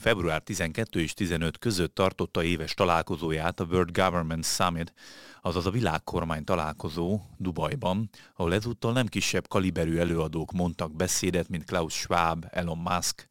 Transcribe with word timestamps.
február 0.00 0.42
12 0.42 1.00
és 1.00 1.14
15 1.14 1.58
között 1.58 1.94
tartotta 1.94 2.42
éves 2.42 2.74
találkozóját 2.74 3.60
a 3.60 3.64
World 3.64 3.90
Government 3.90 4.44
Summit, 4.44 4.92
azaz 5.42 5.66
a 5.66 5.70
világkormány 5.70 6.44
találkozó 6.44 7.20
Dubajban, 7.36 8.10
ahol 8.36 8.54
ezúttal 8.54 8.92
nem 8.92 9.06
kisebb 9.06 9.48
kaliberű 9.48 9.96
előadók 9.96 10.52
mondtak 10.52 10.96
beszédet, 10.96 11.48
mint 11.48 11.64
Klaus 11.64 11.94
Schwab, 11.94 12.46
Elon 12.50 12.78
Musk, 12.78 13.28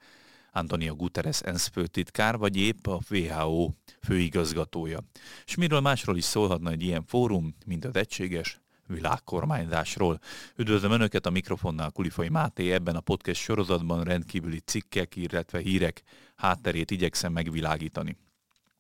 Antonio 0.52 0.96
Guterres 0.96 1.42
ENSZ 1.42 1.68
főtitkár, 1.68 2.38
vagy 2.38 2.58
épp 2.58 2.88
a 2.88 3.00
WHO 3.10 3.70
főigazgatója. 4.02 5.00
És 5.46 5.56
miről 5.56 5.80
másról 5.80 6.18
is 6.18 6.24
szólhatna 6.24 6.72
egy 6.72 6.84
ilyen 6.84 7.04
fórum, 7.06 7.56
mint 7.66 7.86
az 7.86 7.96
egységes 7.96 8.60
világkormányzásról. 8.90 10.20
Üdvözlöm 10.56 10.92
Önöket 10.92 11.26
a 11.26 11.30
mikrofonnál 11.30 11.92
Kulifai 11.92 12.30
Máté, 12.30 12.72
ebben 12.72 12.96
a 12.96 13.00
podcast 13.00 13.42
sorozatban 13.42 14.04
rendkívüli 14.04 14.60
cikkek, 14.60 15.16
illetve 15.16 15.60
hírek 15.60 16.04
hátterét 16.36 16.92
igyekszem 16.92 17.32
megvilágítani. 17.32 18.18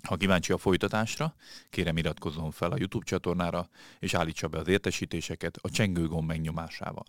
Ha 0.08 0.16
kíváncsi 0.16 0.52
a 0.52 0.58
folytatásra, 0.58 1.36
kérem 1.70 1.98
iratkozzon 1.98 2.52
fel 2.52 2.72
a 2.72 2.78
YouTube 2.78 3.06
csatornára, 3.06 3.70
és 4.00 4.14
állítsa 4.14 4.48
be 4.48 4.58
az 4.58 4.68
értesítéseket 4.68 5.58
a 5.62 5.70
csengőgomb 5.70 6.28
megnyomásával. 6.28 7.06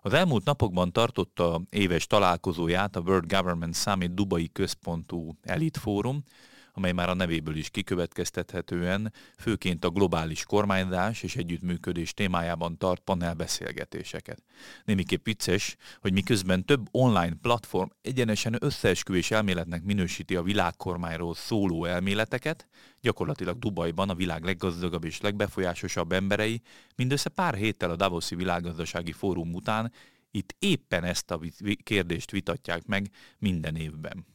Az 0.00 0.12
elmúlt 0.12 0.44
napokban 0.44 0.92
tartotta 0.92 1.62
éves 1.70 2.06
találkozóját 2.06 2.96
a 2.96 3.00
World 3.00 3.32
Government 3.32 3.76
Summit 3.76 4.14
Dubai 4.14 4.50
központú 4.52 5.38
elit 5.42 5.76
fórum, 5.76 6.22
amely 6.72 6.92
már 6.92 7.08
a 7.08 7.14
nevéből 7.14 7.56
is 7.56 7.70
kikövetkeztethetően 7.70 9.12
főként 9.38 9.84
a 9.84 9.90
globális 9.90 10.44
kormányzás 10.44 11.22
és 11.22 11.36
együttműködés 11.36 12.14
témájában 12.14 12.78
tart 12.78 13.00
panelbeszélgetéseket. 13.00 14.42
Némiképp 14.84 15.24
vicces, 15.24 15.76
hogy 16.00 16.12
miközben 16.12 16.64
több 16.64 16.88
online 16.90 17.36
platform 17.42 17.88
egyenesen 18.02 18.56
összeesküvés 18.60 19.30
elméletnek 19.30 19.82
minősíti 19.82 20.36
a 20.36 20.42
világkormányról 20.42 21.34
szóló 21.34 21.84
elméleteket, 21.84 22.68
gyakorlatilag 23.00 23.58
Dubajban 23.58 24.10
a 24.10 24.14
világ 24.14 24.44
leggazdagabb 24.44 25.04
és 25.04 25.20
legbefolyásosabb 25.20 26.12
emberei 26.12 26.60
mindössze 26.96 27.28
pár 27.28 27.54
héttel 27.54 27.90
a 27.90 27.96
Davoszi 27.96 28.34
Világgazdasági 28.34 29.12
Fórum 29.12 29.54
után 29.54 29.92
itt 30.30 30.54
éppen 30.58 31.04
ezt 31.04 31.30
a 31.30 31.40
kérdést 31.82 32.30
vitatják 32.30 32.86
meg 32.86 33.10
minden 33.38 33.76
évben. 33.76 34.26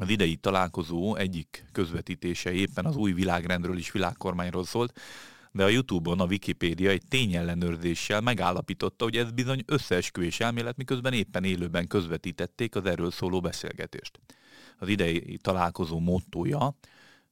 Az 0.00 0.08
idei 0.08 0.36
találkozó 0.36 1.14
egyik 1.14 1.64
közvetítése 1.72 2.52
éppen 2.52 2.84
az 2.84 2.96
új 2.96 3.12
világrendről 3.12 3.78
és 3.78 3.92
világkormányról 3.92 4.64
szólt, 4.64 5.00
de 5.52 5.64
a 5.64 5.68
Youtube-on 5.68 6.20
a 6.20 6.24
Wikipédia 6.24 6.90
egy 6.90 7.02
tényellenőrzéssel 7.08 8.20
megállapította, 8.20 9.04
hogy 9.04 9.16
ez 9.16 9.30
bizony 9.30 9.62
összeesküvés 9.66 10.40
elmélet, 10.40 10.76
miközben 10.76 11.12
éppen 11.12 11.44
élőben 11.44 11.86
közvetítették 11.86 12.74
az 12.74 12.84
erről 12.84 13.10
szóló 13.10 13.40
beszélgetést. 13.40 14.20
Az 14.78 14.88
idei 14.88 15.38
találkozó 15.42 15.98
mottoja, 15.98 16.74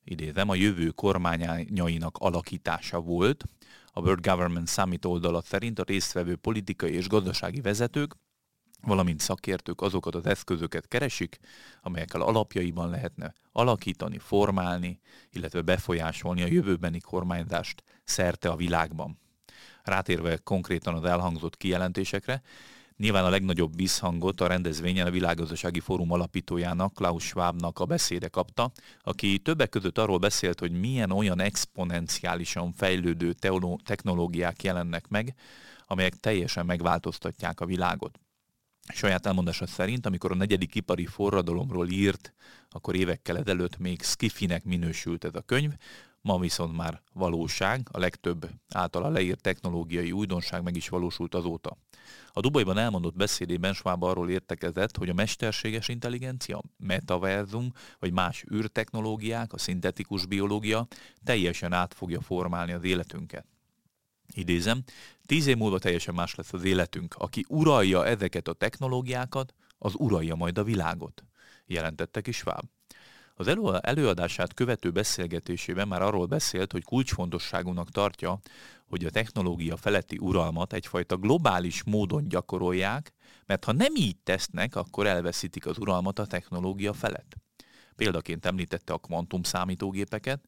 idézem, 0.05 0.49
a 0.49 0.55
jövő 0.55 0.89
kormányainak 0.89 2.17
alakítása 2.19 3.01
volt. 3.01 3.45
A 3.93 4.01
World 4.01 4.27
Government 4.27 4.69
Summit 4.69 5.05
oldala 5.05 5.43
szerint 5.43 5.79
a 5.79 5.85
résztvevő 5.87 6.37
politikai 6.37 6.93
és 6.93 7.09
gazdasági 7.09 7.61
vezetők 7.61 8.17
valamint 8.83 9.21
szakértők 9.21 9.81
azokat 9.81 10.15
az 10.15 10.27
eszközöket 10.27 10.89
keresik, 10.89 11.39
amelyekkel 11.83 12.21
alapjaiban 12.21 12.91
lehetne 12.91 13.35
alakítani, 13.53 14.19
formálni, 14.19 15.01
illetve 15.31 15.63
befolyásolni 15.63 16.43
a 16.43 16.47
jövőbeni 16.47 17.01
kormányzást 17.01 17.83
szerte 18.05 18.49
a 18.49 18.57
világban. 18.57 19.19
Rátérve 19.83 20.37
konkrétan 20.37 20.95
az 20.95 21.05
elhangzott 21.05 21.57
kijelentésekre, 21.57 22.43
nyilván 22.97 23.25
a 23.25 23.29
legnagyobb 23.29 23.77
visszhangot 23.77 24.41
a 24.41 24.47
rendezvényen 24.47 25.07
a 25.07 25.11
Világgazdasági 25.11 25.81
Fórum 25.81 26.13
alapítójának, 26.13 26.95
Klaus 26.95 27.25
Schwabnak 27.25 27.79
a 27.79 27.85
beszéde 27.85 28.29
kapta, 28.29 28.73
aki 29.03 29.39
többek 29.39 29.69
között 29.69 29.99
arról 29.99 30.19
beszélt, 30.19 30.61
hogy 30.61 30.73
milyen 30.81 31.11
olyan 31.11 31.41
exponenciálisan 31.41 32.73
fejlődő 32.73 33.35
technológiák 33.85 34.63
jelennek 34.63 35.09
meg, 35.09 35.35
amelyek 35.87 36.15
teljesen 36.15 36.67
megváltoztatják 36.67 37.61
a 37.61 37.67
világot. 37.67 38.19
Saját 38.93 39.27
elmondása 39.27 39.67
szerint, 39.67 40.07
amikor 40.07 40.33
a 40.33 40.35
negyedik 40.35 40.75
ipari 40.75 41.07
forradalomról 41.07 41.89
írt, 41.89 42.35
akkor 42.71 42.95
évekkel 42.95 43.39
ezelőtt 43.39 43.79
még 43.79 44.03
skifinek 44.03 44.65
minősült 44.65 45.25
ez 45.25 45.35
a 45.35 45.41
könyv, 45.41 45.73
ma 46.21 46.39
viszont 46.39 46.77
már 46.77 47.03
valóság, 47.13 47.89
a 47.93 47.99
legtöbb 47.99 48.51
általa 48.69 49.09
leírt 49.09 49.41
technológiai 49.41 50.13
újdonság 50.13 50.63
meg 50.63 50.77
is 50.77 50.89
valósult 50.89 51.35
azóta. 51.35 51.77
A 52.33 52.41
Dubajban 52.41 52.79
elmondott 52.79 53.17
beszédében 53.17 53.73
Schwab 53.73 54.03
arról 54.03 54.31
értekezett, 54.31 54.97
hogy 54.97 55.09
a 55.09 55.15
mesterséges 55.15 55.89
intelligencia, 55.89 56.63
metaverzum 56.77 57.73
vagy 57.99 58.13
más 58.13 58.45
űrtechnológiák, 58.55 59.53
a 59.53 59.59
szintetikus 59.59 60.27
biológia 60.27 60.87
teljesen 61.25 61.73
át 61.73 61.95
fogja 61.95 62.21
formálni 62.21 62.73
az 62.73 62.85
életünket. 62.85 63.54
Idézem, 64.33 64.83
tíz 65.27 65.47
év 65.47 65.57
múlva 65.57 65.79
teljesen 65.79 66.15
más 66.15 66.35
lesz 66.35 66.53
az 66.53 66.65
életünk. 66.65 67.15
Aki 67.19 67.45
uralja 67.49 68.07
ezeket 68.07 68.49
a 68.49 68.53
technológiákat, 68.53 69.55
az 69.79 69.93
uralja 69.97 70.35
majd 70.35 70.59
a 70.59 70.65
világot, 70.65 71.25
jelentette 71.67 72.21
ki 72.21 72.33
Schwab. 72.33 72.65
Az 73.37 73.47
előadását 73.81 74.55
követő 74.55 74.91
beszélgetésében 74.91 75.89
már 75.89 76.03
arról 76.03 76.27
beszélt, 76.27 76.73
hogy 76.73 76.85
kulcsfontosságúnak 76.85 77.91
tartja, 77.91 78.41
hogy 78.87 79.05
a 79.05 79.11
technológia 79.11 79.77
feletti 79.77 80.19
uralmat 80.21 80.73
egyfajta 80.73 81.17
globális 81.17 81.83
módon 81.83 82.29
gyakorolják, 82.29 83.13
mert 83.47 83.65
ha 83.65 83.73
nem 83.73 83.95
így 83.97 84.17
tesznek, 84.23 84.77
akkor 84.77 85.07
elveszítik 85.07 85.67
az 85.67 85.79
uralmat 85.79 86.19
a 86.19 86.27
technológia 86.27 86.93
felett. 86.93 87.37
Példaként 87.97 88.47
említette 88.47 88.93
a 88.93 88.99
kvantum 88.99 89.43
számítógépeket, 89.43 90.45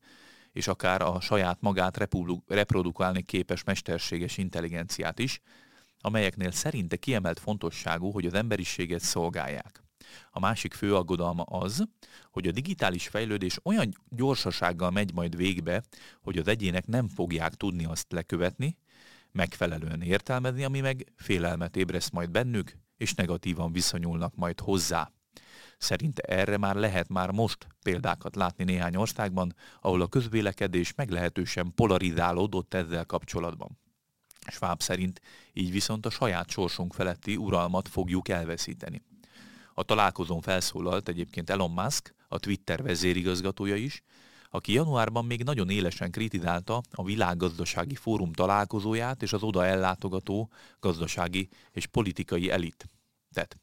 és 0.57 0.69
akár 0.69 1.03
a 1.03 1.21
saját 1.21 1.61
magát 1.61 1.97
reprodukálni 2.47 3.23
képes 3.23 3.65
mesterséges 3.65 4.39
intelligenciát 4.39 5.19
is, 5.19 5.41
amelyeknél 6.01 6.51
szerinte 6.51 6.97
kiemelt 6.97 7.39
fontosságú, 7.39 8.11
hogy 8.11 8.27
az 8.27 8.35
emberiséget 8.35 9.01
szolgálják. 9.01 9.83
A 10.31 10.41
másik 10.41 10.75
fő 10.75 10.95
aggodalma 10.95 11.43
az, 11.43 11.85
hogy 12.31 12.47
a 12.47 12.51
digitális 12.51 13.09
fejlődés 13.09 13.59
olyan 13.63 13.93
gyorsasággal 14.09 14.91
megy 14.91 15.15
majd 15.15 15.37
végbe, 15.37 15.83
hogy 16.23 16.39
az 16.39 16.49
egyének 16.49 16.87
nem 16.87 17.09
fogják 17.09 17.55
tudni 17.55 17.85
azt 17.85 18.13
lekövetni, 18.13 18.79
megfelelően 19.33 20.03
értelmezni, 20.03 20.65
ami 20.65 20.81
meg 20.81 21.13
félelmet 21.17 21.77
ébreszt 21.77 22.13
majd 22.13 22.31
bennük, 22.31 22.73
és 22.97 23.15
negatívan 23.15 23.73
viszonyulnak 23.73 24.35
majd 24.35 24.61
hozzá. 24.61 25.13
Szerinte 25.79 26.23
erre 26.23 26.57
már 26.57 26.75
lehet 26.75 27.09
már 27.09 27.31
most 27.31 27.67
példákat 27.83 28.37
látni 28.37 28.65
néhány 28.65 28.97
országban, 28.97 29.55
ahol 29.81 30.01
a 30.01 30.07
közvélekedés 30.07 30.95
meglehetősen 30.95 31.73
polarizálódott 31.75 32.75
ezzel 32.75 33.05
kapcsolatban. 33.05 33.79
Schwab 34.51 34.83
szerint 34.83 35.21
így 35.53 35.71
viszont 35.71 36.07
a 36.07 36.11
saját 36.11 36.51
sorsunk 36.51 36.93
feletti 36.93 37.37
uralmat 37.37 37.89
fogjuk 37.89 38.29
elveszíteni. 38.29 39.03
A 39.75 39.83
találkozón 39.83 40.41
felszólalt 40.41 41.09
egyébként 41.09 41.51
Elon 41.51 41.71
Musk, 41.71 42.15
a 42.29 42.39
Twitter 42.39 42.83
vezérigazgatója 42.83 43.75
is, 43.75 44.03
aki 44.51 44.73
januárban 44.73 45.25
még 45.25 45.43
nagyon 45.43 45.71
élesen 45.71 46.11
kritizálta 46.11 46.81
a 46.91 47.05
világgazdasági 47.05 47.95
fórum 47.95 48.33
találkozóját 48.33 49.23
és 49.23 49.33
az 49.33 49.43
oda 49.43 49.65
ellátogató 49.65 50.51
gazdasági 50.81 51.49
és 51.71 51.87
politikai 51.87 52.51
elit. 52.51 52.89
Tehát 53.33 53.57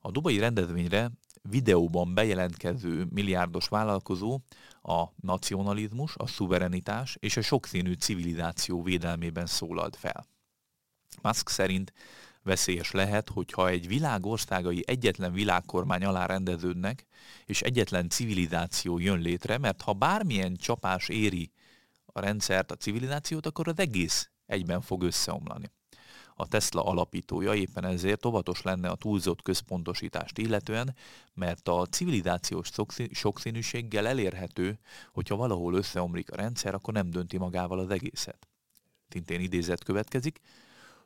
a 0.00 0.10
dubai 0.10 0.38
rendezvényre 0.38 1.10
videóban 1.50 2.14
bejelentkező 2.14 3.06
milliárdos 3.10 3.68
vállalkozó 3.68 4.38
a 4.82 5.04
nacionalizmus, 5.16 6.14
a 6.16 6.26
szuverenitás 6.26 7.16
és 7.20 7.36
a 7.36 7.42
sokszínű 7.42 7.92
civilizáció 7.92 8.82
védelmében 8.82 9.46
szólalt 9.46 9.96
fel. 9.96 10.26
Musk 11.22 11.48
szerint 11.48 11.92
veszélyes 12.42 12.90
lehet, 12.90 13.28
hogyha 13.28 13.68
egy 13.68 13.88
világ 13.88 14.26
országai 14.26 14.82
egyetlen 14.86 15.32
világkormány 15.32 16.04
alá 16.04 16.26
rendeződnek, 16.26 17.06
és 17.44 17.62
egyetlen 17.62 18.08
civilizáció 18.08 18.98
jön 18.98 19.18
létre, 19.18 19.58
mert 19.58 19.82
ha 19.82 19.92
bármilyen 19.92 20.56
csapás 20.56 21.08
éri 21.08 21.52
a 22.04 22.20
rendszert, 22.20 22.70
a 22.70 22.76
civilizációt, 22.76 23.46
akkor 23.46 23.68
az 23.68 23.78
egész 23.78 24.30
egyben 24.46 24.80
fog 24.80 25.02
összeomlani 25.02 25.70
a 26.40 26.46
Tesla 26.46 26.84
alapítója 26.84 27.54
éppen 27.54 27.84
ezért 27.84 28.26
óvatos 28.26 28.62
lenne 28.62 28.88
a 28.88 28.94
túlzott 28.94 29.42
központosítást 29.42 30.38
illetően, 30.38 30.94
mert 31.34 31.68
a 31.68 31.86
civilizációs 31.86 32.70
sokszínűséggel 33.10 34.06
elérhető, 34.06 34.78
hogyha 35.12 35.36
valahol 35.36 35.74
összeomlik 35.74 36.30
a 36.30 36.36
rendszer, 36.36 36.74
akkor 36.74 36.94
nem 36.94 37.10
dönti 37.10 37.38
magával 37.38 37.78
az 37.78 37.90
egészet. 37.90 38.48
Tintén 39.08 39.40
idézet 39.40 39.84
következik. 39.84 40.40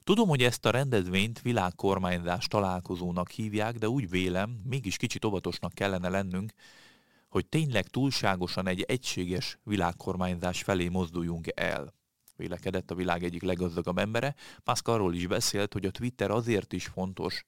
Tudom, 0.04 0.28
hogy 0.28 0.42
ezt 0.42 0.66
a 0.66 0.70
rendezvényt 0.70 1.42
világkormányzás 1.42 2.46
találkozónak 2.46 3.30
hívják, 3.30 3.78
de 3.78 3.88
úgy 3.88 4.10
vélem, 4.10 4.60
mégis 4.64 4.96
kicsit 4.96 5.24
óvatosnak 5.24 5.72
kellene 5.72 6.08
lennünk, 6.08 6.52
hogy 7.28 7.46
tényleg 7.46 7.86
túlságosan 7.86 8.66
egy 8.66 8.82
egységes 8.82 9.58
világkormányzás 9.62 10.62
felé 10.62 10.88
mozduljunk 10.88 11.46
el 11.54 12.00
vélekedett 12.42 12.90
a 12.90 12.94
világ 12.94 13.24
egyik 13.24 13.42
leggazdagabb 13.42 13.98
embere. 13.98 14.34
Musk 14.64 14.88
arról 14.88 15.14
is 15.14 15.26
beszélt, 15.26 15.72
hogy 15.72 15.84
a 15.84 15.90
Twitter 15.90 16.30
azért 16.30 16.72
is 16.72 16.86
fontos, 16.86 17.44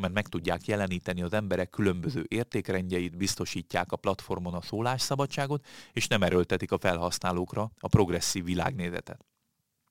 mert 0.00 0.12
meg 0.12 0.28
tudják 0.28 0.66
jeleníteni 0.66 1.22
az 1.22 1.32
emberek 1.32 1.70
különböző 1.70 2.24
értékrendjeit, 2.28 3.16
biztosítják 3.16 3.92
a 3.92 3.96
platformon 3.96 4.54
a 4.54 4.62
szólásszabadságot, 4.62 5.66
és 5.92 6.06
nem 6.06 6.22
erőltetik 6.22 6.72
a 6.72 6.78
felhasználókra 6.78 7.70
a 7.80 7.88
progresszív 7.88 8.44
világnézetet. 8.44 9.24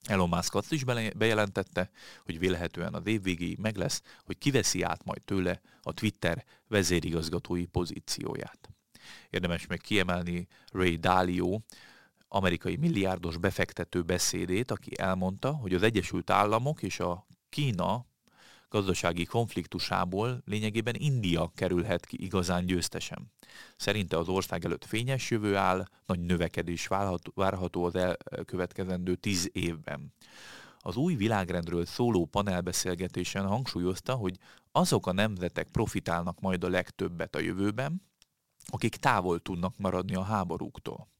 Elon 0.07 0.29
Musk 0.29 0.55
azt 0.55 0.71
is 0.71 0.83
bejelentette, 1.15 1.89
hogy 2.23 2.39
vélhetően 2.39 2.93
az 2.93 3.07
év 3.07 3.57
meg 3.57 3.75
lesz, 3.75 4.01
hogy 4.23 4.37
kiveszi 4.37 4.81
át 4.81 5.03
majd 5.03 5.21
tőle 5.21 5.61
a 5.81 5.93
Twitter 5.93 6.45
vezérigazgatói 6.67 7.65
pozícióját. 7.65 8.69
Érdemes 9.29 9.67
meg 9.67 9.79
kiemelni 9.79 10.47
Ray 10.71 10.95
Dalio, 10.95 11.59
amerikai 12.33 12.75
milliárdos 12.75 13.37
befektető 13.37 14.01
beszédét, 14.01 14.71
aki 14.71 14.91
elmondta, 14.99 15.51
hogy 15.51 15.73
az 15.73 15.83
Egyesült 15.83 16.29
Államok 16.29 16.83
és 16.83 16.99
a 16.99 17.27
Kína 17.49 18.05
gazdasági 18.69 19.25
konfliktusából 19.25 20.41
lényegében 20.45 20.95
India 20.97 21.51
kerülhet 21.55 22.05
ki 22.05 22.23
igazán 22.23 22.65
győztesen. 22.65 23.31
Szerinte 23.77 24.17
az 24.17 24.27
ország 24.27 24.65
előtt 24.65 24.85
fényes 24.85 25.29
jövő 25.29 25.55
áll, 25.55 25.85
nagy 26.05 26.19
növekedés 26.19 26.87
várható 27.33 27.83
az 27.83 27.95
elkövetkezendő 27.95 29.15
tíz 29.15 29.49
évben. 29.51 30.13
Az 30.79 30.95
új 30.95 31.15
világrendről 31.15 31.85
szóló 31.85 32.25
panelbeszélgetésen 32.25 33.47
hangsúlyozta, 33.47 34.13
hogy 34.15 34.37
azok 34.71 35.07
a 35.07 35.11
nemzetek 35.11 35.67
profitálnak 35.67 36.39
majd 36.39 36.63
a 36.63 36.69
legtöbbet 36.69 37.35
a 37.35 37.39
jövőben, 37.39 38.01
akik 38.65 38.95
távol 38.95 39.39
tudnak 39.39 39.77
maradni 39.77 40.15
a 40.15 40.23
háborúktól. 40.23 41.11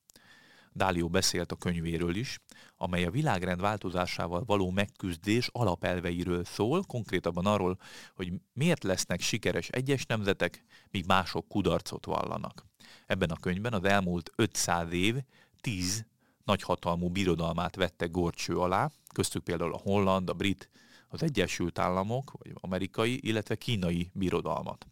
Dálió 0.74 1.10
beszélt 1.10 1.52
a 1.52 1.56
könyvéről 1.56 2.16
is, 2.16 2.40
amely 2.78 3.06
a 3.06 3.12
világrend 3.12 3.62
változásával 3.62 4.44
való 4.46 4.70
megküzdés 4.70 5.50
alapelveiről 5.52 6.44
szól, 6.44 6.84
konkrétabban 6.84 7.46
arról, 7.46 7.80
hogy 8.16 8.34
miért 8.54 8.84
lesznek 8.84 9.22
sikeres 9.22 9.70
egyes 9.70 10.06
nemzetek, 10.06 10.64
míg 10.92 11.06
mások 11.06 11.48
kudarcot 11.48 12.06
vallanak. 12.06 12.66
Ebben 13.06 13.30
a 13.30 13.40
könyvben 13.40 13.74
az 13.74 13.84
elmúlt 13.84 14.32
500 14.36 14.92
év 14.92 15.16
10 15.62 16.06
nagyhatalmú 16.44 17.10
birodalmát 17.10 17.76
vette 17.76 18.06
gorcső 18.06 18.58
alá, 18.58 18.92
köztük 19.14 19.44
például 19.44 19.74
a 19.74 19.82
holland, 19.84 20.30
a 20.30 20.34
brit, 20.34 20.70
az 21.08 21.24
Egyesült 21.24 21.80
Államok, 21.80 22.32
vagy 22.32 22.54
amerikai, 22.56 23.20
illetve 23.28 23.56
kínai 23.56 24.10
birodalmat. 24.14 24.88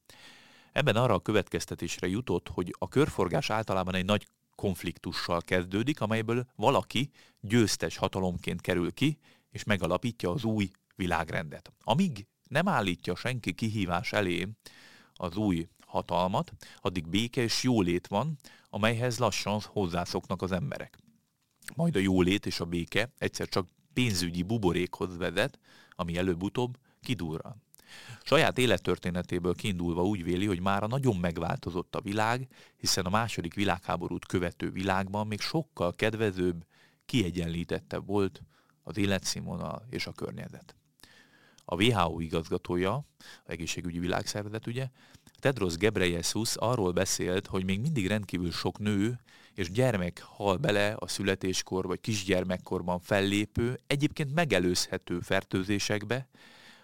Ebben 0.72 0.96
arra 0.96 1.14
a 1.14 1.20
következtetésre 1.20 2.08
jutott, 2.08 2.48
hogy 2.48 2.76
a 2.80 2.88
körforgás 2.88 3.50
általában 3.50 3.96
egy 3.96 4.06
nagy 4.06 4.28
konfliktussal 4.62 5.42
kezdődik, 5.42 6.02
amelyből 6.02 6.48
valaki 6.56 7.10
győztes 7.40 7.98
hatalomként 7.98 8.62
kerül 8.62 8.94
ki, 8.94 9.18
és 9.52 9.64
megalapítja 9.64 10.32
az 10.32 10.44
új 10.44 10.70
világrendet. 10.96 11.72
Amíg 11.84 12.28
nem 12.50 12.68
állítja 12.68 13.16
senki 13.16 13.54
kihívás 13.54 14.14
elé 14.14 14.48
az 15.14 15.36
új 15.36 15.68
hatalmat, 15.86 16.52
addig 16.82 17.08
béke 17.08 17.42
és 17.42 17.64
jólét 17.64 18.08
van, 18.08 18.38
amelyhez 18.70 19.18
lassan 19.18 19.60
hozzászoknak 19.66 20.42
az 20.42 20.52
emberek. 20.52 20.98
Majd 21.76 21.96
a 21.96 22.00
jólét 22.00 22.46
és 22.46 22.60
a 22.60 22.66
béke 22.66 23.12
egyszer 23.18 23.48
csak 23.48 23.68
pénzügyi 23.94 24.44
buborékhoz 24.44 25.18
vezet, 25.18 25.60
ami 25.90 26.18
előbb-utóbb 26.18 26.78
kidurran. 27.00 27.64
Saját 28.24 28.58
élettörténetéből 28.58 29.56
kiindulva 29.56 30.04
úgy 30.04 30.24
véli, 30.24 30.46
hogy 30.46 30.60
már 30.60 30.82
nagyon 30.82 31.16
megváltozott 31.16 31.96
a 31.96 32.02
világ, 32.02 32.48
hiszen 32.78 33.06
a 33.06 33.10
második 33.10 33.54
világháborút 33.54 34.26
követő 34.26 34.72
világban 34.72 35.28
még 35.28 35.40
sokkal 35.42 35.96
kedvezőbb, 35.96 36.66
kiegyenlítettebb 37.06 38.06
volt 38.06 38.42
az 38.84 38.98
életszínvonal 38.98 39.86
és 39.90 40.08
a 40.08 40.12
környezet. 40.12 40.76
A 41.66 41.84
WHO 41.84 42.20
igazgatója, 42.20 43.06
az 43.20 43.26
egészségügyi 43.46 44.00
világszervezet 44.00 44.68
ugye, 44.68 44.88
Tedros 45.40 45.76
Gebreyesus 45.76 46.56
arról 46.56 46.92
beszélt, 46.92 47.48
hogy 47.48 47.66
még 47.66 47.80
mindig 47.80 48.08
rendkívül 48.08 48.52
sok 48.52 48.80
nő 48.80 49.20
és 49.54 49.72
gyermek 49.72 50.22
hal 50.22 50.58
bele 50.58 50.96
a 51.00 51.08
születéskor 51.08 51.86
vagy 51.86 52.02
kisgyermekkorban 52.02 53.00
fellépő, 53.00 53.80
egyébként 53.88 54.34
megelőzhető 54.34 55.20
fertőzésekbe, 55.20 56.28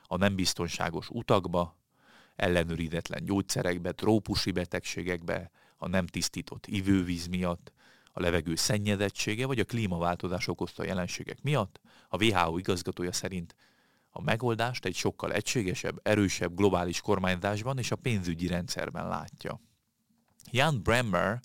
a 0.07 0.18
nem 0.18 0.36
biztonságos 0.36 1.09
utakba, 1.09 1.77
ellenőrizetlen 2.36 3.25
gyógyszerekbe, 3.25 3.92
trópusi 3.92 4.51
betegségekbe, 4.51 5.51
a 5.77 5.88
nem 5.88 6.07
tisztított 6.07 6.68
ivővíz 6.68 7.27
miatt, 7.27 7.71
a 8.12 8.21
levegő 8.21 8.56
szennyezettsége 8.56 9.45
vagy 9.45 9.59
a 9.59 9.65
klímaváltozás 9.65 10.48
okozta 10.48 10.83
jelenségek 10.83 11.42
miatt, 11.42 11.80
a 12.09 12.24
WHO 12.24 12.57
igazgatója 12.57 13.12
szerint 13.12 13.56
a 14.09 14.21
megoldást 14.21 14.86
egy 14.86 14.95
sokkal 14.95 15.33
egységesebb, 15.33 16.00
erősebb 16.04 16.56
globális 16.56 17.01
kormányzásban 17.01 17.77
és 17.77 17.92
a 17.92 17.95
pénzügyi 17.95 18.48
rendszerben 18.48 19.07
látja. 19.07 19.62
Jan 20.51 20.81
Bremmer, 20.83 21.39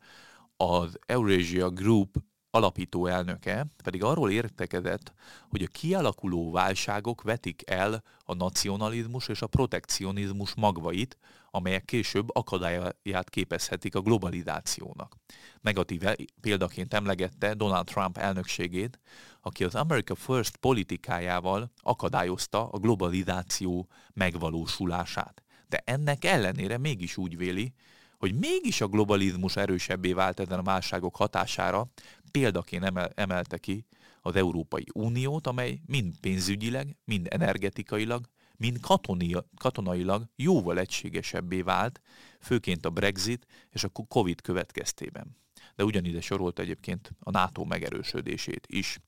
az 0.56 0.98
Eurasia 1.06 1.70
Group 1.70 2.16
alapító 2.54 3.06
elnöke 3.06 3.66
pedig 3.82 4.02
arról 4.02 4.30
értekezett, 4.30 5.12
hogy 5.48 5.62
a 5.62 5.66
kialakuló 5.66 6.50
válságok 6.50 7.22
vetik 7.22 7.70
el 7.70 8.02
a 8.24 8.34
nacionalizmus 8.34 9.28
és 9.28 9.42
a 9.42 9.46
protekcionizmus 9.46 10.54
magvait, 10.54 11.18
amelyek 11.50 11.84
később 11.84 12.36
akadályát 12.36 13.30
képezhetik 13.30 13.94
a 13.94 14.00
globalizációnak. 14.00 15.16
Negatíve 15.60 16.16
példaként 16.40 16.94
emlegette 16.94 17.54
Donald 17.54 17.86
Trump 17.86 18.18
elnökségét, 18.18 19.00
aki 19.40 19.64
az 19.64 19.74
America 19.74 20.14
First 20.14 20.56
politikájával 20.56 21.70
akadályozta 21.76 22.68
a 22.68 22.78
globalizáció 22.78 23.88
megvalósulását. 24.12 25.42
De 25.68 25.82
ennek 25.84 26.24
ellenére 26.24 26.78
mégis 26.78 27.16
úgy 27.16 27.36
véli, 27.36 27.74
hogy 28.22 28.34
mégis 28.34 28.80
a 28.80 28.86
globalizmus 28.86 29.56
erősebbé 29.56 30.12
vált 30.12 30.40
ezen 30.40 30.58
a 30.58 30.62
válságok 30.62 31.16
hatására, 31.16 31.86
példaként 32.30 32.84
emel, 32.84 33.12
emelte 33.14 33.58
ki 33.58 33.86
az 34.20 34.36
Európai 34.36 34.86
Uniót, 34.92 35.46
amely 35.46 35.80
mind 35.86 36.18
pénzügyileg, 36.20 36.96
mind 37.04 37.26
energetikailag, 37.30 38.24
mind 38.56 38.80
katoni, 38.80 39.34
katonailag 39.56 40.24
jóval 40.36 40.78
egységesebbé 40.78 41.62
vált, 41.62 42.00
főként 42.40 42.86
a 42.86 42.90
Brexit 42.90 43.46
és 43.70 43.84
a 43.84 43.88
Covid 43.88 44.40
következtében. 44.40 45.36
De 45.74 45.84
ugyanide 45.84 46.20
sorolt 46.20 46.58
egyébként 46.58 47.10
a 47.20 47.30
NATO 47.30 47.64
megerősödését 47.64 48.66
is. 48.66 48.98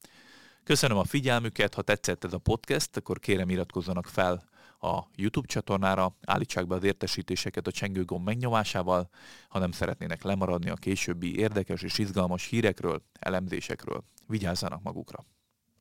Köszönöm 0.65 0.97
a 0.97 1.05
figyelmüket, 1.05 1.75
ha 1.75 1.83
tetszett 1.83 2.25
ez 2.25 2.33
a 2.33 2.39
podcast, 2.39 2.97
akkor 2.97 3.19
kérem 3.19 3.51
iratkozzanak 3.51 4.07
fel 4.07 4.45
a 4.85 5.09
YouTube 5.17 5.47
csatornára, 5.47 6.17
állítsák 6.27 6.67
be 6.67 6.75
az 6.75 6.83
értesítéseket 6.83 7.67
a 7.67 7.71
csengőgomb 7.71 8.25
megnyomásával, 8.25 9.09
ha 9.49 9.59
nem 9.59 9.73
szeretnének 9.73 10.23
lemaradni 10.23 10.71
a 10.71 10.75
későbbi 10.75 11.39
érdekes 11.39 11.83
és 11.83 11.99
izgalmas 11.99 12.47
hírekről, 12.47 13.03
elemzésekről. 13.13 14.05
Vigyázzanak 14.27 14.83
magukra! 14.83 15.27